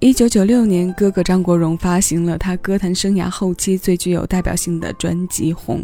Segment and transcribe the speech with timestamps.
[0.00, 5.80] 一九九六年，哥哥张国荣发行了他歌坛生涯后期最具有代表性的专辑《红》，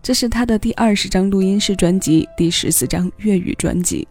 [0.00, 4.06] 这是他的第二十张录音室专辑，第十四张粤语专辑。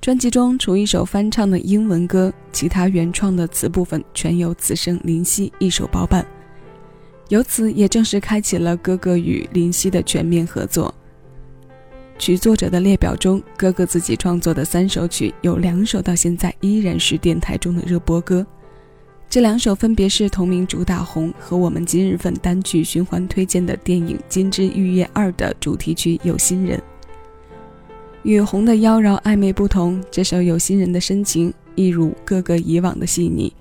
[0.00, 6.26] 专辑中除一首翻唱的英文歌，其他原创的词部分全由此生林夕一手包办，
[7.28, 10.92] 由此也正式开启了哥哥与林夕的全面合作。
[12.18, 18.44] 曲作者的列表中，哥哥自己创作的三首曲有两首到现在依然是电台中的热播歌，
[19.30, 26.76] 这两首分别是同名主打红和我们今日份单曲循环推荐的电影《金枝玉叶二》的主题曲《有心人》。
[28.24, 33.52] 与红的妖娆暧昧不同，这首《有心人》的深情一如哥哥以往的细腻。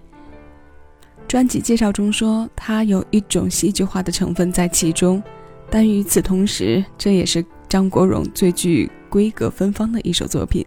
[1.27, 5.21] 专辑介绍中说，它有一种戏剧化的成分在其中，
[5.69, 7.45] 但与此同时，这也是。
[7.69, 10.65] 张国荣最具闺阁芬芳的一首作品，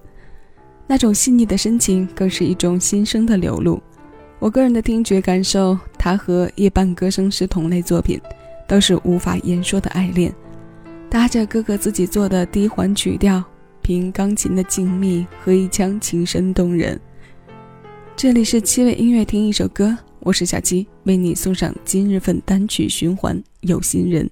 [0.87, 3.81] 那种细腻的深情，更是一种心声的流露。
[4.39, 8.21] 我个人的听觉感受，它和《夜半歌声》是同类作品，
[8.67, 10.33] 都是无法言说的爱恋。
[11.09, 13.43] 搭着哥哥自己做的低缓曲调，
[13.83, 16.99] 凭钢琴的静谧和一腔情深动人。
[18.15, 24.27] 这里是七位音乐听一首歌，我是小七，为你送上今日份单曲循环，《有心人》。